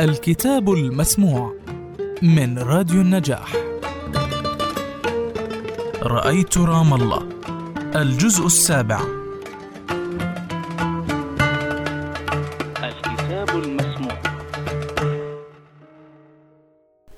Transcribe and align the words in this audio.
الكتاب 0.00 0.72
المسموع 0.72 1.54
من 2.22 2.58
راديو 2.58 3.00
النجاح. 3.00 3.52
رأيت 6.02 6.58
رام 6.58 6.94
الله 6.94 7.28
الجزء 7.96 8.46
السابع. 8.46 9.23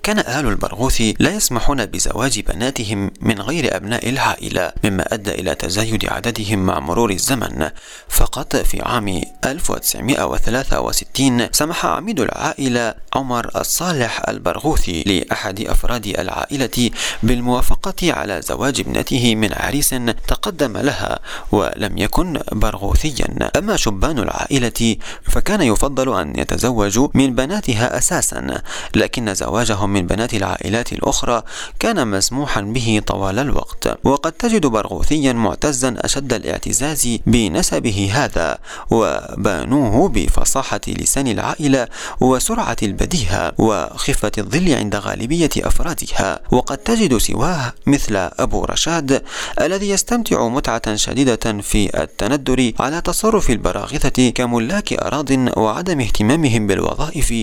كان 0.07 0.19
أهل 0.19 0.47
البرغوث 0.47 1.01
لا 1.19 1.35
يسمحون 1.35 1.85
بزواج 1.85 2.39
بناتهم 2.39 3.11
من 3.21 3.41
غير 3.41 3.75
أبناء 3.75 4.09
العائلة 4.09 4.71
مما 4.83 5.13
أدى 5.13 5.31
إلى 5.31 5.55
تزايد 5.55 6.05
عددهم 6.05 6.59
مع 6.59 6.79
مرور 6.79 7.11
الزمن. 7.11 7.69
فقط 8.09 8.55
في 8.55 8.81
عام 8.81 9.21
1963 9.45 11.47
سمح 11.51 11.85
عميد 11.85 12.19
العائلة 12.19 12.93
عمر 13.15 13.49
الصالح 13.55 14.29
البرغوثي 14.29 15.03
لأحد 15.03 15.61
أفراد 15.61 16.07
العائلة 16.07 16.89
بالموافقة 17.23 18.13
على 18.13 18.41
زواج 18.41 18.79
ابنته 18.79 19.35
من 19.35 19.53
عريس 19.53 19.89
تقدم 20.27 20.77
لها 20.77 21.19
ولم 21.51 21.97
يكن 21.97 22.39
برغوثيا. 22.51 23.27
أما 23.57 23.75
شبان 23.75 24.19
العائلة 24.19 24.95
فكان 25.23 25.61
يفضل 25.61 26.21
أن 26.21 26.39
يتزوجوا 26.39 27.07
من 27.13 27.35
بناتها 27.35 27.97
أساسا 27.97 28.61
لكن 28.95 29.33
زواجهم 29.33 29.96
من 29.97 30.07
بنات 30.07 30.33
العائلات 30.33 30.93
الأخرى 30.93 31.43
كان 31.79 32.07
مسموحا 32.07 32.61
به 32.61 33.01
طوال 33.05 33.39
الوقت. 33.39 33.97
وقد 34.03 34.31
تجد 34.31 34.65
برغوثيا 34.65 35.33
معتزا 35.33 35.95
أشد 35.97 36.33
الاعتزاز 36.33 37.17
بنسبه 37.25 38.11
هذا 38.13 38.57
وبانوه 38.91 40.09
بفصاحة 40.09 40.81
لسان 40.87 41.27
العائلة 41.27 41.87
وسرعة 42.21 42.77
البديهة 42.83 43.53
وخفة 43.57 44.31
الظل 44.37 44.73
عند 44.73 44.95
غالبية 44.95 45.49
أفرادها. 45.57 46.39
وقد 46.51 46.77
تجد 46.77 47.17
سواه 47.17 47.73
مثل 47.87 48.15
أبو 48.15 48.65
رشاد 48.65 49.23
الذي 49.61 49.89
يستمتع 49.89 50.47
متعة 50.47 50.95
شديدة 50.95 51.61
في 51.61 52.01
التندر 52.03 52.71
على 52.79 53.01
تصرف 53.01 53.49
البراغثة 53.49 54.29
كملاك 54.29 54.93
أراض 54.93 55.57
وعدم 55.57 55.99
اهتمامهم 55.99 56.67
بالوظائف 56.67 57.33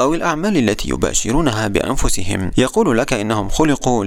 أو 0.00 0.14
الأعمال 0.14 0.56
التي 0.56 0.88
يباشرونها 0.88 1.68
بأنفسهم. 1.68 2.01
يقول 2.56 2.98
لك 2.98 3.12
إنهم 3.12 3.48
خلقوا 3.48 4.04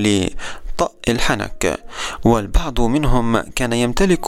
طأ 0.78 0.90
الحنك 1.10 1.78
والبعض 2.26 2.82
منهم 2.82 3.38
كان 3.38 3.74
يمتلك 3.74 4.26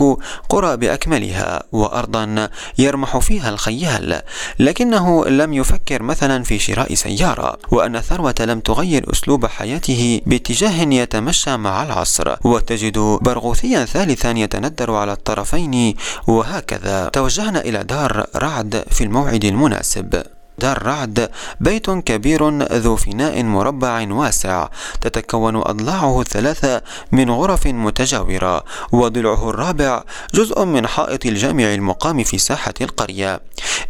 قرى 0.49 0.77
بأكملها 0.77 1.63
وأرضا 1.71 2.49
يرمح 2.77 3.17
فيها 3.17 3.49
الخيال 3.49 4.21
لكنه 4.59 5.25
لم 5.25 5.53
يفكر 5.53 6.03
مثلا 6.03 6.43
في 6.43 6.59
شراء 6.59 6.93
سيارة 6.93 7.57
وأن 7.71 7.95
الثروة 7.95 8.35
لم 8.39 8.59
تغير 8.59 9.11
أسلوب 9.11 9.45
حياته 9.45 10.21
باتجاه 10.25 10.81
يتمشى 10.81 11.57
مع 11.57 11.83
العصر. 11.83 12.35
وتجد 12.43 12.97
برغوثيا 12.97 13.85
ثالثا 13.85 14.31
يتندر 14.31 14.91
على 14.95 15.13
الطرفين 15.13 15.95
وهكذا. 16.27 17.09
توجهنا 17.09 17.61
إلى 17.61 17.83
دار 17.83 18.25
رعد 18.35 18.83
في 18.91 19.03
الموعد 19.03 19.45
المناسب. 19.45 20.23
دار 20.59 20.83
رعد 20.83 21.29
بيت 21.59 21.89
كبير 21.89 22.49
ذو 22.73 22.95
فناء 22.95 23.43
مربع 23.43 24.07
واسع 24.09 24.67
تتكون 25.01 25.55
أضلاعه 25.55 26.21
الثلاثة 26.21 26.81
من 27.11 27.31
غرف 27.31 27.67
متجاورة 27.67 28.63
وضلعه 28.91 29.49
الرابع 29.49 30.03
جزء 30.33 30.65
من 30.65 30.87
حائط 30.87 31.25
الجامع 31.25 31.73
المقام 31.73 32.23
في 32.23 32.37
ساحة 32.37 32.73
القرية. 32.81 33.41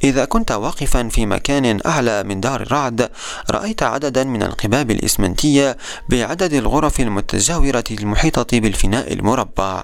إذا 0.04 0.26
كنت 0.26 0.52
واقفا 0.52 1.10
في 1.10 1.26
مكان 1.26 1.80
أعلى 1.86 2.24
من 2.24 2.40
دار 2.40 2.62
الرعد 2.62 3.10
رأيت 3.52 3.84
عددا 3.84 4.24
من 4.24 4.44
القباب 4.44 4.92
الإسمنتية 4.92 5.78
بعدد 6.10 6.54
الغرف 6.54 7.00
المتجاورة 7.00 7.84
المحيطة 7.92 8.60
بالفناء 8.60 9.14
المربع. 9.14 9.84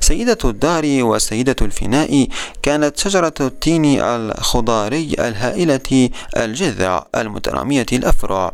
سيدة 0.00 0.38
الدار 0.44 0.84
وسيدة 0.86 1.56
الفناء 1.62 2.28
كانت 2.62 2.98
شجرة 2.98 3.34
التين 3.40 4.00
الخضاري 4.00 5.14
الهائلة 5.18 6.10
الجذع 6.36 7.04
المترامية 7.14 7.86
الأفرع. 7.92 8.52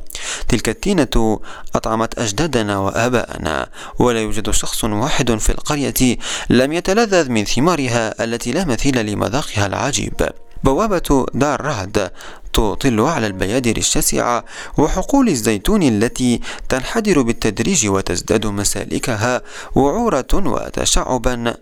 تلك 0.49 0.69
التينة 0.69 1.41
أطعمت 1.75 2.19
أجدادنا 2.19 2.79
وآباءنا 2.79 3.69
ولا 3.99 4.21
يوجد 4.21 4.51
شخص 4.51 4.85
واحد 4.85 5.39
في 5.39 5.51
القرية 5.51 6.19
لم 6.51 6.73
يتلذذ 6.73 7.29
من 7.29 7.45
ثمارها 7.45 8.25
التي 8.25 8.53
لا 8.53 8.65
مثيل 8.65 9.07
لمذاقها 9.07 9.67
العجيب. 9.67 10.31
بوابة 10.65 11.27
دار 11.35 11.61
رعد 11.61 12.11
تطل 12.53 13.01
على 13.01 13.27
البيادر 13.27 13.77
الشاسعة 13.77 14.45
وحقول 14.79 15.29
الزيتون 15.29 15.83
التي 15.83 16.41
تنحدر 16.69 17.23
بالتدريج 17.23 17.89
وتزداد 17.89 18.47
مسالكها 18.47 19.43
وعورة 19.75 20.27
وتشعبا. 20.35 21.55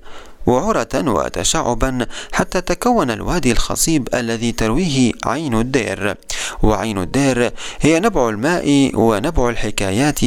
وعرة 0.48 0.94
وتشعبا 0.94 2.06
حتى 2.32 2.60
تكون 2.60 3.10
الوادي 3.10 3.52
الخصيب 3.52 4.08
الذي 4.14 4.52
ترويه 4.52 5.12
عين 5.26 5.54
الدير. 5.54 6.14
وعين 6.62 6.98
الدير 6.98 7.52
هي 7.80 8.00
نبع 8.00 8.28
الماء 8.28 8.90
ونبع 8.94 9.48
الحكايات 9.48 10.20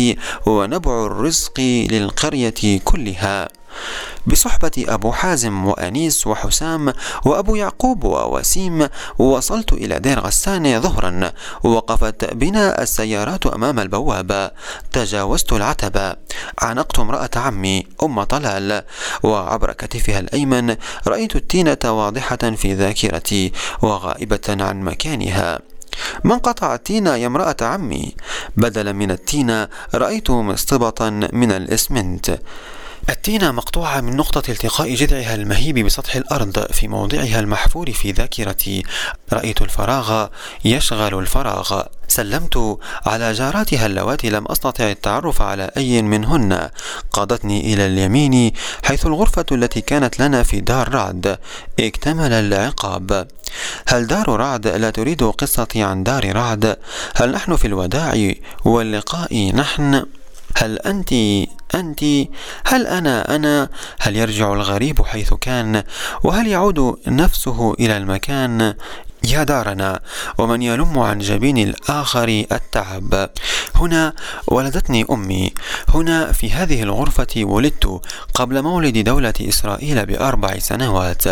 ونبع 0.46 1.06
الرزق 1.06 1.60
للقرية 1.92 2.80
كلها. 2.84 3.61
بصحبة 4.28 4.86
أبو 4.88 5.12
حازم 5.12 5.66
وأنيس 5.66 6.28
وحسام 6.28 6.94
وأبو 7.26 7.56
يعقوب 7.56 8.04
ووسيم 8.04 8.88
وصلت 9.20 9.74
إلى 9.74 10.00
دير 10.00 10.20
غسان 10.20 10.82
ظهرا 10.82 11.32
وقفت 11.64 12.34
بنا 12.34 12.82
السيارات 12.82 13.46
أمام 13.46 13.80
البوابة 13.80 14.52
تجاوزت 14.92 15.54
العتبة. 15.54 16.16
عانقت 16.60 17.00
امرأة 17.00 17.30
عمي 17.36 17.88
أم 18.04 18.24
طلال. 18.24 18.84
وعبر 19.24 19.74
كتفها 19.74 20.20
الأيمن 20.20 20.76
رأيت 21.08 21.36
التينة 21.36 21.78
واضحة 21.86 22.38
في 22.38 22.74
ذاكرتي 22.74 23.52
وغائبة 23.82 24.48
عن 24.50 24.82
مكانها. 24.82 25.60
من 26.24 26.40
قطع 26.40 26.76
التينة 26.76 27.16
يا 27.16 27.28
امرأة 27.28 27.56
عمي؟ 27.62 28.16
بدلا 28.58 28.92
من 28.92 29.12
التينة 29.12 29.68
رأيت 29.96 30.32
مصطبة 30.32 31.10
من 31.10 31.52
الإسمنت. 31.52 32.40
التينة 33.10 33.52
مقطوعة 33.52 34.02
من 34.02 34.16
نقطة 34.16 34.52
التقاء 34.52 34.94
جذعها 34.96 35.36
المهيب 35.36 35.80
بسطح 35.86 36.16
الأرض 36.16 36.72
في 36.72 36.88
موضعها 36.88 37.40
المحفور 37.40 37.92
في 37.92 38.12
ذاكرتي 38.12 38.84
رأيت 39.34 39.62
الفراغ 39.62 40.28
يشغل 40.66 41.20
الفراغ. 41.20 41.84
سلمت 42.08 42.80
على 43.06 43.34
جاراتها 43.34 43.86
اللواتي 43.86 44.30
لم 44.30 44.46
أستطع 44.46 44.92
التعرف 44.92 45.42
على 45.42 45.72
أي 45.78 46.02
منهن. 46.02 46.70
قادتني 47.12 47.74
إلى 47.74 47.86
اليمين 47.86 48.52
حيث 48.86 49.06
الغرفة 49.06 49.46
التي 49.52 49.82
كانت 49.82 50.20
لنا 50.20 50.44
في 50.44 50.62
دار 50.62 50.94
رعد 50.94 51.38
اكتمل 51.80 52.34
العقاب. 52.34 53.28
هل 53.88 54.08
دار 54.08 54.30
رعد 54.30 54.68
لا 54.68 54.90
تريد 54.90 55.24
قصتي 55.24 55.84
عن 55.84 56.04
دار 56.04 56.36
رعد؟ 56.36 56.78
هل 57.16 57.32
نحن 57.32 57.56
في 57.56 57.68
الوداع 57.68 58.34
واللقاء 58.66 59.52
نحن؟ 59.56 60.06
هل 60.58 60.80
أنت 60.80 61.14
أنت؟ 61.76 62.04
هل 62.66 62.88
أنا 62.88 63.36
أنا؟ 63.36 63.70
هل 64.00 64.16
يرجع 64.16 64.54
الغريب 64.54 65.02
حيث 65.06 65.34
كان؟ 65.34 65.84
وهل 66.24 66.48
يعود 66.48 66.98
نفسه 67.08 67.74
إلى 67.80 67.98
المكان؟ 67.98 68.74
يا 69.24 69.44
دارنا 69.44 70.00
ومن 70.38 70.62
يلم 70.62 71.00
عن 71.00 71.20
جبين 71.20 71.58
الآخر 71.58 72.46
التعب. 72.52 73.30
هنا 73.76 74.14
ولدتني 74.48 75.06
أمي. 75.12 75.54
هنا 75.90 76.32
في 76.32 76.52
هذه 76.52 76.84
الغرفة 76.84 77.28
ولدت 77.38 78.02
قبل 78.34 78.62
مولد 78.62 78.98
دولة 78.98 79.34
إسرائيل 79.42 80.06
بأربع 80.06 80.60
سنوات. 80.60 81.24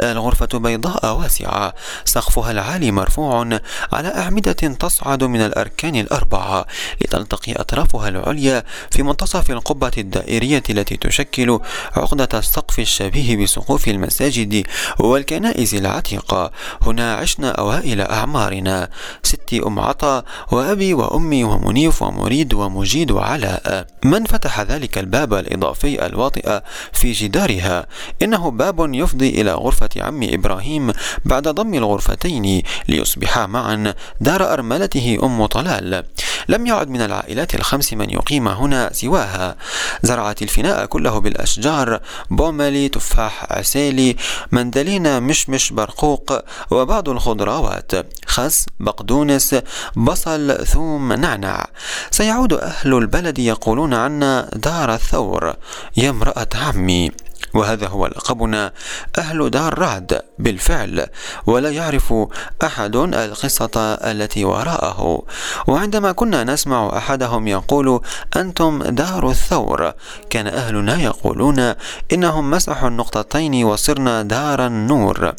الغرفة 0.00 0.58
بيضاء 0.58 1.16
واسعة. 1.16 1.74
سقفها 2.04 2.50
العالي 2.50 2.90
مرفوع 2.90 3.58
على 3.92 4.08
أعمدة 4.08 4.52
تصعد 4.52 5.24
من 5.24 5.40
الأركان 5.40 5.96
الأربعة 5.96 6.66
لتلتقي 7.00 7.52
أطرافها 7.52 8.08
العليا 8.08 8.64
في 8.90 9.02
منتصف 9.02 9.50
القبة 9.50 9.92
الدائرية 9.98 10.62
التي 10.70 10.96
تشكل 10.96 11.60
عقدة 11.96 12.28
السقف 12.34 12.78
الشبيه 12.78 13.36
بسقوف 13.36 13.88
المساجد 13.88 14.66
والكنائس 14.98 15.74
العتيقة. 15.74 16.50
هنا 16.82 17.14
عشنا 17.14 17.33
عشنا 17.34 17.50
أوائل 17.50 18.00
أعمارنا. 18.00 18.88
ستي 19.22 19.62
أم 19.66 19.78
عطا 19.78 20.22
وأبي 20.52 20.94
وأمي 20.94 21.44
ومنيف 21.44 22.02
ومريد 22.02 22.54
ومجيد 22.54 23.10
وعلاء. 23.10 23.86
من 24.04 24.24
فتح 24.24 24.60
ذلك 24.60 24.98
الباب 24.98 25.34
الإضافي 25.34 26.06
الواطئ 26.06 26.60
في 26.92 27.12
جدارها. 27.12 27.86
إنه 28.22 28.50
باب 28.50 28.94
يفضي 28.94 29.28
إلى 29.40 29.52
غرفة 29.52 29.88
عم 29.96 30.22
إبراهيم 30.22 30.92
بعد 31.24 31.48
ضم 31.48 31.74
الغرفتين 31.74 32.62
ليصبحا 32.88 33.46
معا 33.46 33.94
دار 34.20 34.52
أرملته 34.52 35.18
أم 35.22 35.46
طلال. 35.46 36.04
لم 36.48 36.66
يعد 36.66 36.88
من 36.88 37.00
العائلات 37.00 37.54
الخمس 37.54 37.92
من 37.92 38.10
يقيم 38.10 38.48
هنا 38.48 38.92
سواها. 38.92 39.56
زرعت 40.02 40.42
الفناء 40.42 40.86
كله 40.86 41.18
بالأشجار 41.18 42.00
بوملي 42.30 42.88
تفاح 42.88 43.52
عسيلي 43.52 44.16
مندلين 44.52 45.22
مشمش 45.22 45.72
برقوق 45.72 46.32
وبعض 46.70 47.08
الخضروات. 47.08 47.92
خس 48.26 48.66
بقدونس 48.80 49.56
بصل 49.96 50.66
ثوم 50.66 51.12
نعنع 51.12 51.66
سيعود 52.10 52.52
أهل 52.52 52.94
البلد 52.94 53.38
يقولون 53.38 53.94
عنا 53.94 54.50
دار 54.52 54.94
الثور. 54.94 55.54
يا 55.96 56.10
امرأة 56.10 56.48
عمي. 56.54 57.10
وهذا 57.54 57.86
هو 57.86 58.06
لقبنا 58.06 58.72
أهل 59.18 59.50
دار 59.50 59.78
رعد 59.78 60.20
بالفعل 60.38 61.06
ولا 61.46 61.70
يعرف 61.70 62.14
أحد 62.62 62.96
القصة 62.96 63.70
التي 63.94 64.44
وراءه. 64.44 65.22
وعندما 65.66 66.12
كنا 66.12 66.44
نسمع 66.44 66.98
أحدهم 66.98 67.48
يقول 67.48 68.00
أنتم 68.36 68.82
دار 68.82 69.30
الثور. 69.30 69.92
كان 70.30 70.46
أهلنا 70.46 71.02
يقولون 71.02 71.74
إنهم 72.12 72.50
مسحوا 72.50 72.88
النقطتين 72.88 73.64
وصرنا 73.64 74.22
دار 74.22 74.66
النور. 74.66 75.32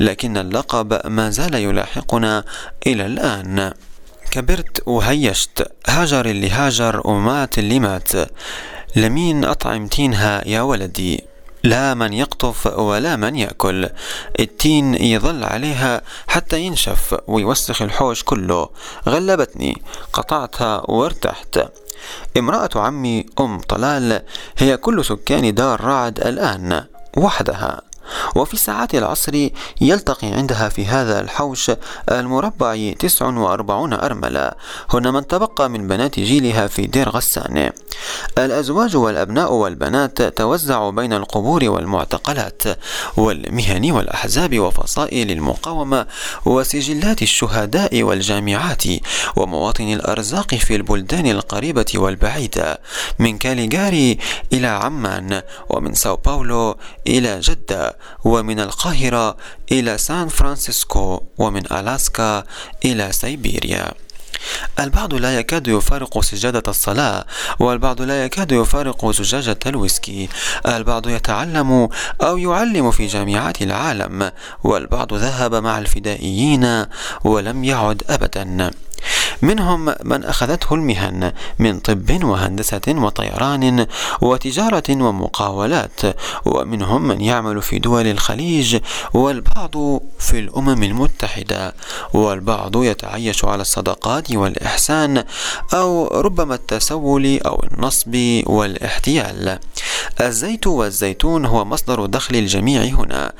لكن 0.00 0.36
اللقب 0.36 1.06
ما 1.06 1.30
زال 1.30 1.54
يلاحقنا 1.54 2.44
إلى 2.86 3.06
الآن. 3.06 3.72
كبرت 4.30 4.82
وهيشت 4.86 5.72
هاجر 5.88 6.26
اللي 6.26 6.50
هاجر 6.50 7.00
ومات 7.04 7.58
اللي 7.58 7.80
مات 7.80 8.12
لمين 8.96 9.44
أطعمتينها 9.44 10.48
يا 10.48 10.60
ولدي؟ 10.60 11.31
لا 11.64 11.94
من 11.94 12.12
يقطف 12.12 12.66
ولا 12.66 13.16
من 13.16 13.36
يأكل. 13.36 13.88
التين 14.40 14.94
يظل 14.94 15.44
عليها 15.44 16.02
حتى 16.26 16.60
ينشف 16.60 17.18
ويوسخ 17.26 17.82
الحوش 17.82 18.22
كله. 18.22 18.68
غلبتني. 19.08 19.82
قطعتها 20.12 20.82
وارتحت. 20.90 21.58
امرأة 22.38 22.70
عمي 22.76 23.26
أم 23.40 23.60
طلال 23.60 24.22
هي 24.58 24.76
كل 24.76 25.04
سكان 25.04 25.54
دار 25.54 25.80
رعد 25.80 26.20
الآن 26.20 26.84
وحدها. 27.16 27.91
وفي 28.36 28.56
ساعات 28.56 28.94
العصر 28.94 29.48
يلتقي 29.80 30.26
عندها 30.26 30.68
في 30.68 30.86
هذا 30.86 31.20
الحوش 31.20 31.70
المربع 32.10 32.92
49 32.98 33.92
أرملة. 33.92 34.52
هن 34.90 35.12
من 35.12 35.26
تبقى 35.26 35.70
من 35.70 35.88
بنات 35.88 36.20
جيلها 36.20 36.66
في 36.66 36.86
دير 36.86 37.08
غسان. 37.08 37.70
الأزواج 38.38 38.96
والأبناء 38.96 39.52
والبنات 39.52 40.22
توزعوا 40.22 40.90
بين 40.90 41.12
القبور 41.12 41.64
والمعتقلات 41.64 42.62
والمهن 43.16 43.90
والأحزاب 43.90 44.58
وفصائل 44.58 45.30
المقاومة 45.30 46.06
وسجلات 46.44 47.22
الشهداء 47.22 48.02
والجامعات 48.02 48.82
ومواطن 49.36 49.92
الأرزاق 49.92 50.54
في 50.54 50.76
البلدان 50.76 51.26
القريبة 51.26 51.86
والبعيدة 51.94 52.80
من 53.18 53.38
كاليغاري 53.38 54.18
إلى 54.52 54.66
عمان 54.66 55.42
ومن 55.68 55.94
ساو 55.94 56.16
باولو 56.16 56.76
إلى 57.06 57.40
جدة. 57.40 57.91
ومن 58.24 58.60
القاهرة 58.60 59.36
إلى 59.72 59.98
سان 59.98 60.28
فرانسيسكو 60.28 61.22
ومن 61.38 61.72
ألاسكا 61.72 62.44
إلى 62.84 63.12
سيبيريا. 63.12 63.92
البعض 64.80 65.14
لا 65.14 65.38
يكاد 65.38 65.68
يفارق 65.68 66.20
سجادة 66.20 66.62
الصلاة 66.68 67.24
والبعض 67.58 68.02
لا 68.02 68.24
يكاد 68.24 68.52
يفارق 68.52 69.10
زجاجة 69.10 69.58
الويسكي. 69.66 70.28
البعض 70.66 71.08
يتعلم 71.08 71.88
أو 72.22 72.38
يعلم 72.38 72.90
في 72.90 73.06
جامعات 73.06 73.62
العالم 73.62 74.30
والبعض 74.64 75.14
ذهب 75.14 75.54
مع 75.54 75.78
الفدائيين 75.78 76.86
ولم 77.24 77.64
يعد 77.64 78.02
أبدا. 78.10 78.70
منهم 79.42 79.94
من 80.04 80.24
أخذته 80.24 80.74
المهن 80.74 81.32
من 81.58 81.80
طب 81.80 82.24
وهندسة 82.24 82.80
وطيران 82.88 83.86
وتجارة 84.20 84.82
ومقاولات 84.90 86.00
ومنهم 86.44 87.08
من 87.08 87.20
يعمل 87.20 87.62
في 87.62 87.78
دول 87.78 88.06
الخليج 88.06 88.78
والبعض 89.14 90.00
في 90.18 90.38
الأمم 90.38 90.82
المتحدة 90.82 91.74
والبعض 92.14 92.82
يتعيش 92.84 93.44
على 93.44 93.62
الصدقات 93.62 94.31
والإحسان 94.36 95.24
أو 95.74 96.06
ربما 96.20 96.54
التسول 96.54 97.40
أو 97.46 97.64
النصب 97.72 98.42
والاحتيال. 98.46 99.58
الزيت 100.20 100.66
والزيتون 100.66 101.44
هو 101.44 101.64
مصدر 101.64 102.06
دخل 102.06 102.36
الجميع 102.36 102.82
هنا. 102.82 103.32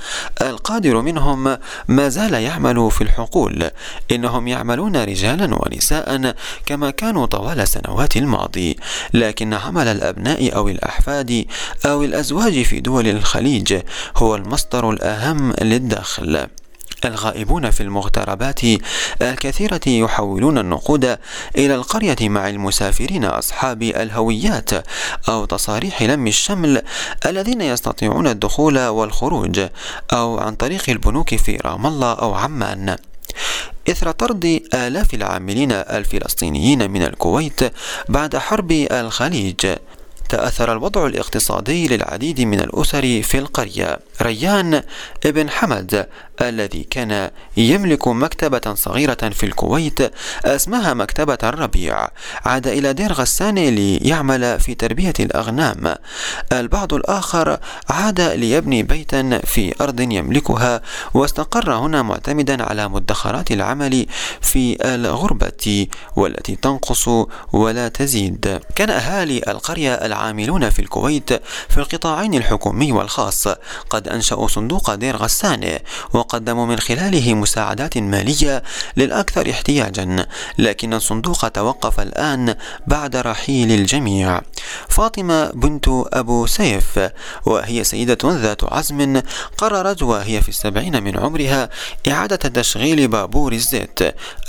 القادر 0.43 1.00
منهم 1.00 1.59
ما 1.89 2.09
زال 2.09 2.35
يعمل 2.35 2.91
في 2.91 3.00
الحقول. 3.00 3.71
إنهم 4.12 4.49
يعملون 4.49 4.97
رجالا 4.97 5.55
ونساء 5.55 6.35
كما 6.67 6.91
كانوا 6.91 7.27
طوال 7.27 7.69
سنوات 7.69 8.17
الماضي. 8.17 8.77
لكن 9.15 9.55
عمل 9.55 9.89
الأبناء 9.89 10.56
أو 10.56 10.69
الأحفاد 10.69 11.47
أو 11.87 12.03
الأزواج 12.03 12.62
في 12.62 12.81
دول 12.81 13.09
الخليج 13.09 13.81
هو 14.17 14.35
المصدر 14.37 14.91
الأهم 14.91 15.53
للدخل. 15.61 16.47
الغائبون 17.05 17.71
في 17.71 17.83
المغتربات 17.83 18.61
الكثيرة 19.23 19.81
يحولون 19.87 20.59
النقود 20.59 21.19
إلى 21.57 21.75
القرية 21.75 22.17
مع 22.29 22.49
المسافرين 22.49 23.25
أصحاب 23.25 23.83
الهويات 23.83 24.71
أو 25.29 25.45
تصاريح 25.45 26.03
لم 26.03 26.27
الشمل 26.27 26.83
الذين 27.27 27.61
يستطيعون 27.61 28.27
الدخول 28.27 28.79
والخروج 28.79 29.61
أو 30.13 30.39
عن 30.39 30.55
طريق 30.55 30.85
البنوك 30.89 31.35
في 31.35 31.57
رام 31.57 31.87
الله 31.87 32.13
أو 32.13 32.35
عمان. 32.35 32.97
إثر 33.89 34.11
طرد 34.11 34.63
آلاف 34.75 35.15
العاملين 35.15 35.73
الفلسطينيين 35.73 36.91
من 36.91 37.03
الكويت 37.03 37.61
بعد 38.09 38.37
حرب 38.37 38.73
الخليج. 38.73 39.67
تأثر 40.29 40.73
الوضع 40.73 41.07
الاقتصادي 41.07 41.89
للعديد 41.89 42.41
من 42.41 42.61
الأسر 42.61 43.23
في 43.23 43.39
القرية. 43.39 43.99
ريان 44.23 44.83
ابن 45.27 45.51
حمد 45.51 46.07
الذي 46.40 46.87
كان 46.90 47.31
يملك 47.56 48.08
مكتبة 48.08 48.75
صغيرة 48.75 49.29
في 49.29 49.46
الكويت 49.46 49.99
اسمها 50.44 50.94
مكتبة 50.94 51.38
الربيع. 51.43 52.08
عاد 52.44 52.67
إلى 52.67 52.93
دير 52.93 53.12
غسان 53.12 53.55
ليعمل 53.55 54.61
في 54.61 54.75
تربية 54.75 55.12
الأغنام. 55.20 55.94
البعض 56.52 56.94
الآخر 56.94 57.58
عاد 57.88 58.20
ليبني 58.20 58.82
بيتا 58.82 59.40
في 59.44 59.75
أرض 59.81 60.00
يملكها 60.00 60.81
واستقر 61.14 61.75
هنا 61.75 62.02
معتمدا 62.02 62.62
على 62.62 62.88
مدخرات 62.88 63.50
العمل 63.50 64.06
في 64.40 64.94
الغربة 64.94 65.87
والتي 66.17 66.56
تنقص 66.56 67.08
ولا 67.52 67.88
تزيد. 67.88 68.61
كان 68.75 68.90
أهالي 68.90 69.38
القرية 69.49 69.94
العاملون 69.94 70.70
في 70.70 70.79
الكويت 70.79 71.32
في 71.69 71.79
القطاعين 71.79 72.34
الحكومي 72.34 72.93
والخاص. 72.93 73.49
قد 73.90 74.08
أنشأوا 74.08 74.49
صندوق 74.49 74.94
دير 74.94 75.17
غسان 75.17 75.79
وقدموا 76.23 76.67
من 76.67 76.79
خلاله 76.79 77.35
مساعدات 77.35 77.99
مالية 77.99 78.63
للأكثر 78.96 79.51
احتياجا 79.51 80.27
لكن 80.58 80.94
الصندوق 80.94 81.49
توقف 81.49 82.01
الآن 82.01 82.55
بعد 82.87 83.17
رحيل 83.17 83.73
الجميع. 83.73 84.41
فاطمة 84.89 85.51
بنت 85.51 85.87
أبو 86.13 86.46
سيف 86.46 86.99
وهي 87.46 87.85
سيدة 87.85 88.19
ذات 88.25 88.65
عزم 88.65 89.23
قررت 89.58 90.03
وهي 90.03 90.41
في 90.43 90.49
السبعين 90.49 91.03
من 91.03 91.19
عمرها 91.19 91.69
إعادة 92.08 92.37
تشغيل 92.37 93.08
بابور 93.08 93.53
الزيت 93.53 93.99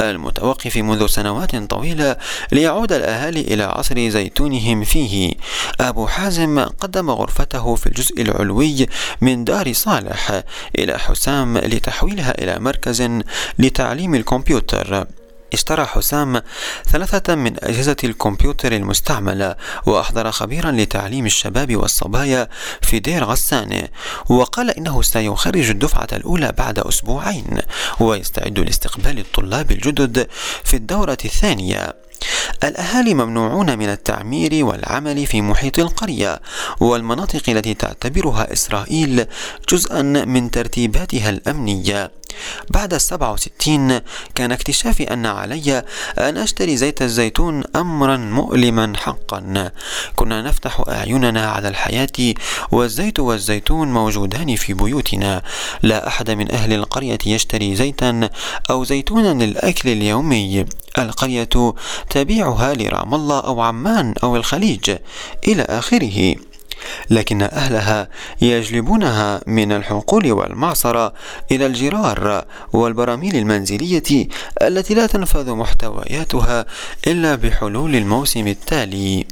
المتوقف 0.02 0.78
منذ 0.78 1.08
سنوات 1.08 1.56
طويلة 1.56 2.16
ليعود 2.52 2.92
الأهالي 2.92 3.42
إلى 3.42 3.64
عصر 3.64 4.10
زيتونهم 4.10 4.84
فيه. 4.84 5.34
أبو 5.80 6.08
حازم 6.08 6.60
قدم 6.60 7.10
غرفته 7.12 7.76
في 7.76 7.86
الجزء 7.88 8.22
العلوي 8.22 8.88
من 9.22 9.44
دار 9.44 9.74
صالح 9.74 10.44
إلى 10.78 11.00
حسام 11.00 11.58
لتحويلها 11.68 12.42
إلى 12.42 12.60
مركز 12.60 13.10
لتعليم 13.60 14.16
الكمبيوتر. 14.16 15.08
اشترى 15.54 15.86
حسام 15.86 16.42
ثلاثة 16.86 17.36
من 17.36 17.64
أجهزة 17.64 17.96
الكمبيوتر 18.04 18.72
المستعملة 18.72 19.56
وأحضر 19.86 20.32
خبيرا 20.32 20.72
لتعليم 20.72 21.26
الشباب 21.26 21.76
والصبايا 21.76 22.48
في 22.82 23.00
دير 23.00 23.24
غسان 23.24 23.88
وقال 24.30 24.70
إنه 24.70 25.02
سيخرج 25.02 25.70
الدفعة 25.70 26.08
الأولى 26.14 26.54
بعد 26.58 26.80
أسبوعين 26.80 27.60
ويستعد 28.00 28.60
لاستقبال 28.60 29.20
الطلاب 29.20 29.72
الجدد 29.72 30.28
في 30.64 30.74
الدورة 30.74 31.18
الثانية. 31.26 31.94
الأهالي 32.64 33.14
ممنوعون 33.14 33.78
من 33.78 33.90
التعمير 33.90 34.66
والعمل 34.66 35.26
في 35.26 35.42
محيط 35.42 35.80
القرية 35.80 36.42
والمناطق 36.80 37.50
التي 37.50 37.74
تعتبرها 37.74 38.54
إسرائيل 38.54 39.26
جزءا 39.70 40.02
من 40.02 40.52
ترتيباتها 40.52 41.30
الأمنية. 41.30 42.12
بعد 42.70 42.94
السبعة 42.94 43.32
وستين 43.34 44.02
كان 44.36 44.52
اكتشافي 44.52 45.14
أن 45.14 45.26
علي 45.26 45.84
أن 46.20 46.38
أشتري 46.38 46.78
زيت 46.78 47.02
الزيتون 47.02 47.64
أمرا 47.76 48.18
مؤلما 48.18 48.94
حقا. 48.98 49.72
كنا 50.16 50.42
نفتح 50.42 50.84
أعيننا 50.90 51.50
على 51.52 51.68
الحياة 51.68 52.34
والزيت 52.72 53.20
والزيتون 53.20 53.94
موجودان 53.94 54.56
في 54.56 54.74
بيوتنا. 54.74 55.42
لا 55.82 56.08
أحد 56.08 56.32
من 56.32 56.52
أهل 56.52 56.74
القرية 56.74 57.18
يشتري 57.26 57.76
زيتا 57.76 58.30
أو 58.70 58.84
زيتونا 58.84 59.44
للأكل 59.44 59.90
اليومي. 59.90 60.66
القرية 60.98 61.50
تبيعها 62.34 62.74
لرام 62.74 63.14
الله 63.14 63.40
أو 63.40 63.62
عمان 63.62 64.14
أو 64.24 64.36
الخليج 64.36 64.98
إلى 65.48 65.62
آخره. 65.62 66.36
لكن 67.10 67.42
أهلها 67.42 68.08
يجلبونها 68.42 69.42
من 69.48 69.72
الحقول 69.72 70.32
والمعصرة 70.32 71.14
إلى 71.52 71.66
الجرار 71.66 72.46
والبراميل 72.74 73.36
المنزلية 73.36 74.28
التي 74.62 74.94
لا 74.94 75.08
تنفذ 75.08 75.52
محتوياتها 75.52 76.66
إلا 77.08 77.36
بحلول 77.36 77.96
الموسم 77.96 78.48
التالي. 78.48 79.26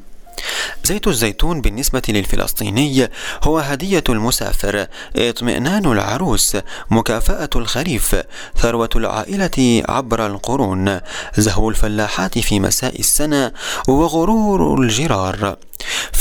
زيت 0.83 1.07
الزيتون 1.07 1.61
بالنسبة 1.61 2.01
للفلسطيني 2.09 3.09
هو 3.43 3.59
هدية 3.59 4.03
المسافر 4.09 4.87
اطمئنان 5.15 5.85
العروس 5.85 6.57
مكافأة 6.89 7.49
الخريف 7.55 8.15
ثروة 8.57 8.89
العائلة 8.95 9.83
عبر 9.89 10.25
القرون 10.25 10.99
زهو 11.37 11.69
الفلاحات 11.69 12.39
في 12.39 12.59
مساء 12.59 12.99
السنة 12.99 13.51
وغرور 13.87 14.81
الجرار. 14.81 15.57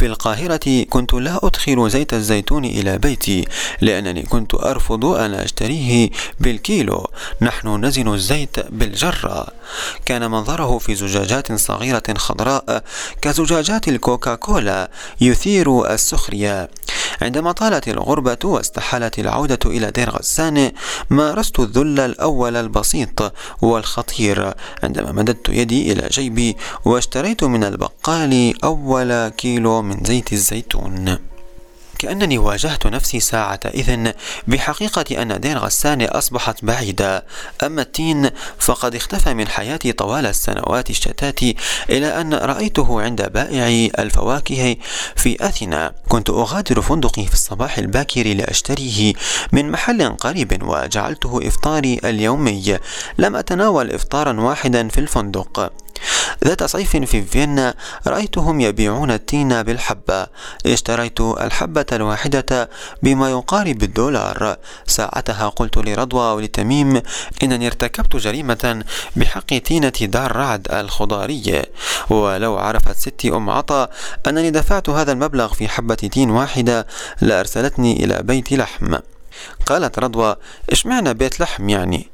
في 0.00 0.06
القاهرة 0.06 0.84
كنت 0.90 1.14
لا 1.14 1.40
أدخل 1.42 1.90
زيت 1.90 2.14
الزيتون 2.14 2.64
إلى 2.64 2.98
بيتي 2.98 3.44
لأنني 3.80 4.22
كنت 4.22 4.54
أرفض 4.54 5.04
أن 5.04 5.34
أشتريه 5.34 6.10
بالكيلو. 6.40 7.10
نحن 7.40 7.84
نزن 7.84 8.14
الزيت 8.14 8.56
بالجرة. 8.70 9.46
كان 10.06 10.30
منظره 10.30 10.78
في 10.78 10.94
زجاجات 10.94 11.52
صغيرة 11.52 12.02
خضراء 12.16 12.84
كزجاجات 13.22 13.88
الكوكا 13.88 14.34
كولا 14.34 14.90
يثير 15.20 15.92
السخرية. 15.94 16.70
عندما 17.22 17.52
طالت 17.52 17.88
الغربة 17.88 18.38
واستحالت 18.44 19.18
العودة 19.18 19.58
إلى 19.66 19.90
دير 19.90 20.10
غسان 20.10 20.72
مارست 21.10 21.60
الذل 21.60 22.00
الأول 22.00 22.56
البسيط 22.56 23.32
والخطير. 23.62 24.54
عندما 24.82 25.12
مددت 25.12 25.48
يدي 25.48 25.92
إلى 25.92 26.08
جيبي 26.08 26.56
واشتريت 26.84 27.44
من 27.44 27.64
البقال 27.64 28.64
أول 28.64 29.28
كيلو 29.28 29.82
من 29.82 29.89
زيت 30.04 30.32
الزيتون. 30.32 31.18
كأنني 31.98 32.38
واجهت 32.38 32.86
نفسي 32.86 33.20
ساعة 33.20 33.60
إذن 33.66 34.12
بحقيقة 34.46 35.22
أن 35.22 35.40
دير 35.40 35.58
غسان 35.58 36.02
أصبحت 36.02 36.64
بعيدة. 36.64 37.24
أما 37.62 37.82
التين 37.82 38.30
فقد 38.58 38.94
اختفى 38.94 39.34
من 39.34 39.48
حياتي 39.48 39.92
طوال 39.92 40.26
السنوات 40.26 40.90
الشتات 40.90 41.42
إلى 41.90 42.20
أن 42.20 42.34
رأيته 42.34 43.02
عند 43.02 43.32
بائع 43.32 43.90
الفواكه 43.98 44.76
في 45.16 45.46
أثينا. 45.46 45.92
كنت 46.08 46.30
أغادر 46.30 46.82
فندقي 46.82 47.26
في 47.26 47.34
الصباح 47.34 47.78
الباكر 47.78 48.34
لأشتريه 48.34 49.12
من 49.52 49.70
محل 49.70 50.16
قريب 50.16 50.62
وجعلته 50.62 51.48
إفطاري 51.48 52.00
اليومي. 52.04 52.78
لم 53.18 53.36
أتناول 53.36 53.90
إفطارا 53.90 54.40
واحدا 54.40 54.88
في 54.88 54.98
الفندق. 54.98 55.72
ذات 56.44 56.64
صيف 56.64 56.96
في 56.96 57.22
فيينا 57.22 57.74
رأيتهم 58.06 58.60
يبيعون 58.60 59.10
التين 59.10 59.62
بالحبة. 59.62 60.26
اشتريت 60.66 61.20
الحبة 61.20 61.86
الواحدة 61.92 62.70
بما 63.02 63.30
يقارب 63.30 63.82
الدولار. 63.82 64.56
ساعتها 64.86 65.48
قلت 65.48 65.78
لرضوى 65.78 66.34
ولتميم 66.36 67.02
إنني 67.42 67.66
ارتكبت 67.66 68.16
جريمة 68.16 68.84
بحق 69.16 69.46
تينة 69.46 69.92
دار 70.00 70.36
رعد 70.36 70.72
الخضاري. 70.72 71.62
ولو 72.10 72.58
عرفت 72.58 72.96
ستي 72.96 73.30
أم 73.30 73.50
عطا 73.50 73.88
أنني 74.26 74.50
دفعت 74.50 74.88
هذا 74.88 75.12
المبلغ 75.12 75.54
في 75.54 75.68
حبة 75.68 75.94
تين 75.94 76.30
واحدة 76.30 76.86
لأرسلتني 77.20 78.04
إلى 78.04 78.22
بيت 78.22 78.52
لحم. 78.52 78.96
قالت 79.66 79.98
رضوى 79.98 80.36
اشمعنى 80.70 81.14
بيت 81.14 81.40
لحم 81.40 81.68
يعني؟ 81.68 82.08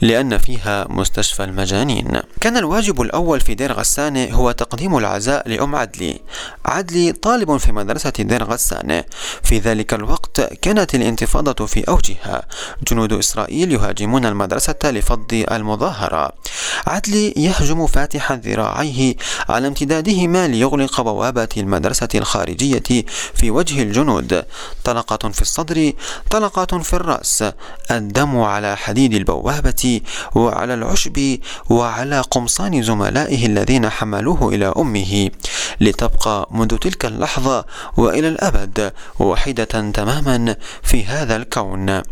لأن 0.00 0.38
فيها 0.38 0.86
مستشفى 0.88 1.44
المجانين. 1.44 2.20
كان 2.40 2.56
الواجب 2.56 3.00
الأول 3.00 3.40
في 3.40 3.54
دير 3.54 3.72
غسانة 3.72 4.24
هو 4.24 4.52
تقديم 4.52 4.96
العزاء 4.96 5.48
لأم 5.48 5.76
عدلي. 5.76 6.20
عدلي 6.66 7.12
طالب 7.12 7.56
في 7.56 7.72
مدرسة 7.72 8.12
دير 8.18 8.44
غسانة 8.44 9.04
في 9.42 9.58
ذلك 9.58 9.94
الوقت 9.94 10.40
كانت 10.40 10.94
الانتفاضة 10.94 11.66
في 11.66 11.88
أوجها. 11.88 12.42
جنود 12.88 13.12
إسرائيل 13.12 13.72
يهاجمون 13.72 14.26
المدرسة 14.26 14.74
لفض 14.84 15.44
المظاهرة. 15.50 16.32
عدلي 16.86 17.34
يهجم 17.36 17.86
فاتحا 17.86 18.36
ذراعيه 18.36 19.14
على 19.48 19.68
امتدادهما 19.68 20.48
ليغلق 20.48 21.00
بوابة 21.00 21.48
المدرسة 21.56 22.08
الخارجية 22.14 23.04
في 23.34 23.50
وجه 23.50 23.82
الجنود. 23.82 24.44
طلقة 24.84 25.28
في 25.28 25.42
الصدر 25.42 25.92
طلقة 26.30 26.78
في 26.78 26.92
الرأس. 26.92 27.44
الدم 27.90 28.40
على 28.40 28.76
حديد 28.76 29.14
البوابة 29.14 29.87
وعلى 30.34 30.74
العشب 30.74 31.38
وعلى 31.70 32.20
قمصان 32.20 32.82
زملائه 32.82 33.46
الذين 33.46 33.90
حملوه 33.90 34.48
إلى 34.54 34.72
أمه. 34.76 35.30
لتبقى 35.80 36.48
منذ 36.50 36.76
تلك 36.76 37.04
اللحظة 37.04 37.64
وإلى 37.96 38.28
الأبد 38.28 38.92
وحيدة 39.18 39.64
تماما 39.64 40.56
في 40.82 41.04
هذا 41.04 41.36
الكون. 41.36 42.02